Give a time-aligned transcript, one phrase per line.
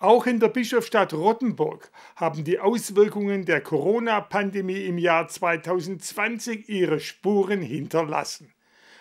[0.00, 7.60] Auch in der Bischofsstadt Rottenburg haben die Auswirkungen der Corona-Pandemie im Jahr 2020 ihre Spuren
[7.60, 8.52] hinterlassen.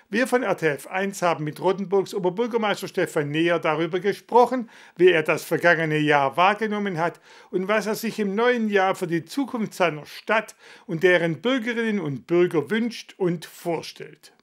[0.09, 5.99] Wir von RTF1 haben mit Rottenburgs Oberbürgermeister Stefan Neher darüber gesprochen, wie er das vergangene
[5.99, 7.21] Jahr wahrgenommen hat
[7.51, 10.55] und was er sich im neuen Jahr für die Zukunft seiner Stadt
[10.87, 14.33] und deren Bürgerinnen und Bürger wünscht und vorstellt.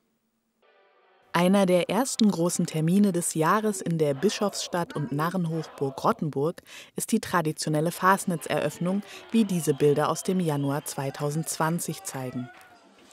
[1.37, 6.63] Einer der ersten großen Termine des Jahres in der Bischofsstadt und Narrenhochburg Rottenburg
[6.95, 9.03] ist die traditionelle Fasnitzeröffnung,
[9.33, 12.49] wie diese Bilder aus dem Januar 2020 zeigen.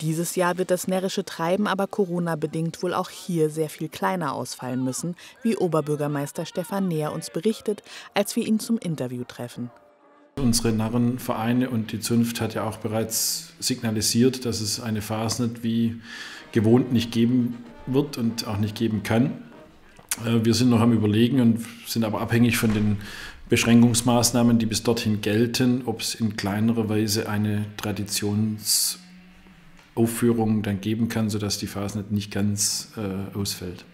[0.01, 4.83] Dieses Jahr wird das närrische Treiben aber Corona-bedingt wohl auch hier sehr viel kleiner ausfallen
[4.83, 7.81] müssen, wie Oberbürgermeister Stefan Neher uns berichtet,
[8.13, 9.71] als wir ihn zum Interview treffen.
[10.35, 15.99] Unsere Narrenvereine und die Zunft hat ja auch bereits signalisiert, dass es eine Fasnet wie
[16.51, 19.31] gewohnt nicht geben wird und auch nicht geben kann.
[20.25, 22.97] Äh, wir sind noch am Überlegen und sind aber abhängig von den
[23.49, 28.97] Beschränkungsmaßnahmen, die bis dorthin gelten, ob es in kleinerer Weise eine Traditions-
[29.95, 33.85] Aufführungen dann geben kann, sodass die Fasnet nicht ganz äh, ausfällt.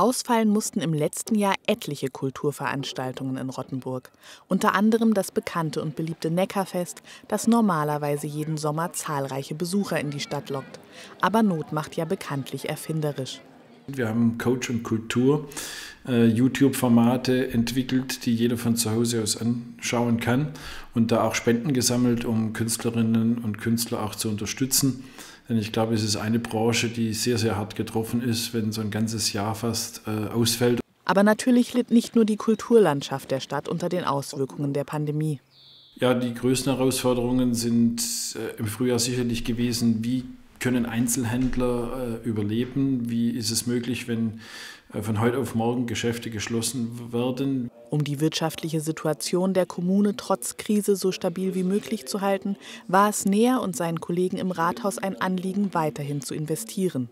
[0.00, 4.10] Ausfallen mussten im letzten Jahr etliche Kulturveranstaltungen in Rottenburg.
[4.48, 10.20] Unter anderem das bekannte und beliebte Neckarfest, das normalerweise jeden Sommer zahlreiche Besucher in die
[10.20, 10.80] Stadt lockt.
[11.20, 13.42] Aber Not macht ja bekanntlich erfinderisch.
[13.96, 15.48] Wir haben Coach und Kultur,
[16.06, 20.48] äh, YouTube-Formate entwickelt, die jeder von zu Hause aus anschauen kann
[20.94, 25.04] und da auch Spenden gesammelt, um Künstlerinnen und Künstler auch zu unterstützen.
[25.48, 28.80] Denn ich glaube, es ist eine Branche, die sehr, sehr hart getroffen ist, wenn so
[28.80, 30.80] ein ganzes Jahr fast äh, ausfällt.
[31.04, 35.40] Aber natürlich litt nicht nur die Kulturlandschaft der Stadt unter den Auswirkungen der Pandemie.
[35.96, 38.00] Ja, die größten Herausforderungen sind
[38.36, 40.24] äh, im Frühjahr sicherlich gewesen, wie
[40.60, 43.10] können Einzelhändler äh, überleben?
[43.10, 44.40] Wie ist es möglich, wenn
[44.92, 47.70] äh, von heute auf morgen Geschäfte geschlossen werden?
[47.90, 53.08] Um die wirtschaftliche Situation der Kommune trotz Krise so stabil wie möglich zu halten, war
[53.08, 57.08] es Näher und seinen Kollegen im Rathaus ein Anliegen, weiterhin zu investieren.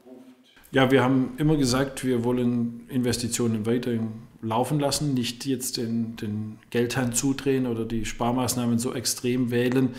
[0.71, 4.09] Ja, wir haben immer gesagt, wir wollen Investitionen weiterhin
[4.43, 9.91] laufen lassen, nicht jetzt den, den Geldhahn zudrehen oder die Sparmaßnahmen so extrem wählen,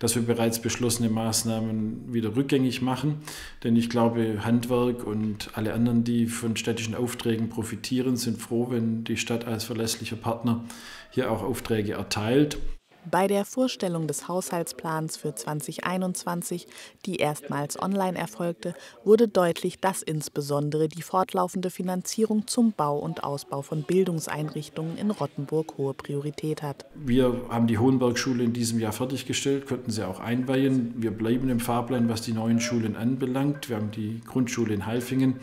[0.00, 3.20] dass wir bereits beschlossene Maßnahmen wieder rückgängig machen.
[3.62, 9.04] Denn ich glaube, Handwerk und alle anderen, die von städtischen Aufträgen profitieren, sind froh, wenn
[9.04, 10.64] die Stadt als verlässlicher Partner
[11.10, 12.58] hier auch Aufträge erteilt.
[13.08, 16.66] Bei der Vorstellung des Haushaltsplans für 2021,
[17.04, 18.74] die erstmals online erfolgte,
[19.04, 25.78] wurde deutlich, dass insbesondere die fortlaufende Finanzierung zum Bau und Ausbau von Bildungseinrichtungen in Rottenburg
[25.78, 26.84] hohe Priorität hat.
[26.96, 30.94] Wir haben die Hohenbergschule in diesem Jahr fertiggestellt, konnten sie auch einweihen.
[30.96, 33.68] Wir bleiben im Fahrplan, was die neuen Schulen anbelangt.
[33.68, 35.36] Wir haben die Grundschule in Halfingen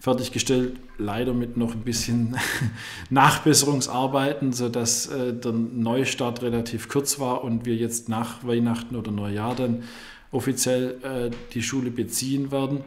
[0.00, 2.36] fertiggestellt, leider mit noch ein bisschen
[3.10, 9.54] Nachbesserungsarbeiten, sodass äh, der Neustart relativ kurz war und wir jetzt nach Weihnachten oder Neujahr
[9.54, 9.82] dann
[10.30, 12.84] offiziell äh, die Schule beziehen werden.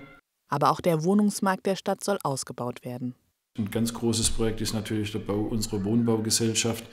[0.49, 3.15] Aber auch der Wohnungsmarkt der Stadt soll ausgebaut werden.
[3.57, 6.85] Ein ganz großes Projekt ist natürlich der Bau unserer Wohnbaugesellschaft,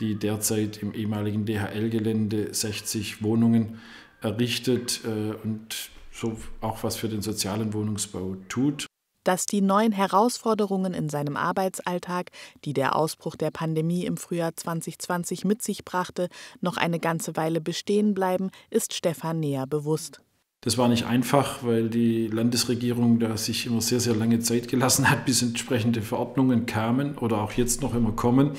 [0.00, 3.78] die derzeit im ehemaligen DHL-Gelände 60 Wohnungen
[4.20, 8.86] errichtet äh, und so auch was für den sozialen Wohnungsbau tut
[9.24, 12.30] dass die neuen Herausforderungen in seinem Arbeitsalltag,
[12.64, 16.28] die der Ausbruch der Pandemie im Frühjahr 2020 mit sich brachte,
[16.60, 20.20] noch eine ganze Weile bestehen bleiben, ist Stefan näher bewusst.
[20.62, 25.10] Das war nicht einfach, weil die Landesregierung da sich immer sehr, sehr lange Zeit gelassen
[25.10, 28.52] hat, bis entsprechende Verordnungen kamen oder auch jetzt noch immer kommen.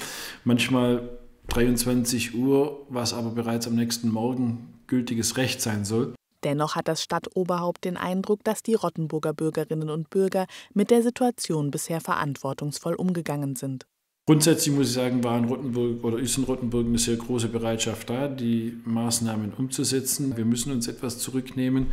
[0.43, 6.13] Manchmal 23 Uhr, was aber bereits am nächsten Morgen gültiges Recht sein soll.
[6.43, 11.71] Dennoch hat das Stadtoberhaupt den Eindruck, dass die Rottenburger Bürgerinnen und Bürger mit der Situation
[11.71, 13.85] bisher verantwortungsvoll umgegangen sind.
[14.25, 18.09] Grundsätzlich muss ich sagen, war in Rottenburg oder ist in Rottenburg eine sehr große Bereitschaft
[18.09, 20.37] da, die Maßnahmen umzusetzen.
[20.37, 21.87] Wir müssen uns etwas zurücknehmen.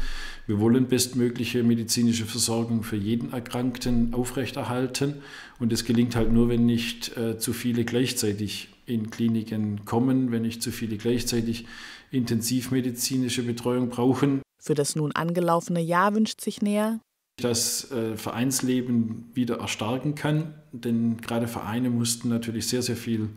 [0.46, 5.22] Wir wollen bestmögliche medizinische Versorgung für jeden Erkrankten aufrechterhalten.
[5.58, 10.42] Und es gelingt halt nur, wenn nicht äh, zu viele gleichzeitig in Kliniken kommen, wenn
[10.42, 11.66] nicht zu viele gleichzeitig
[12.12, 14.40] intensivmedizinische Betreuung brauchen.
[14.60, 17.00] Für das nun angelaufene Jahr wünscht sich näher,
[17.40, 23.30] das äh, Vereinsleben wieder erstarken kann, denn gerade Vereine mussten natürlich sehr, sehr viel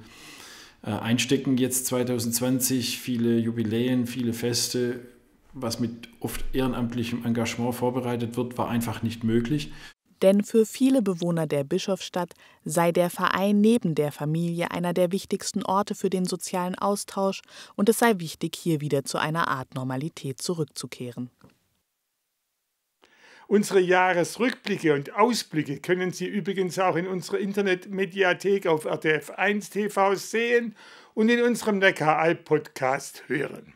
[0.84, 5.00] äh, einstecken jetzt 2020, viele Jubiläen, viele Feste,
[5.54, 9.72] was mit oft ehrenamtlichem Engagement vorbereitet wird, war einfach nicht möglich.
[10.24, 12.34] Denn für viele Bewohner der Bischofsstadt
[12.64, 17.42] sei der Verein neben der Familie einer der wichtigsten Orte für den sozialen Austausch
[17.76, 21.30] und es sei wichtig, hier wieder zu einer Art Normalität zurückzukehren.
[23.48, 30.76] Unsere Jahresrückblicke und Ausblicke können Sie übrigens auch in unserer Internetmediathek auf RTF1 TV sehen
[31.14, 33.74] und in unserem Neckaralb-Podcast hören.